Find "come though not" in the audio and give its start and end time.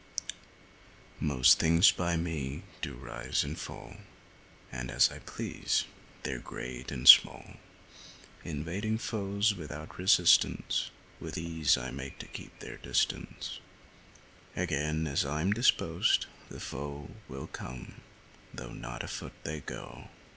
17.45-19.03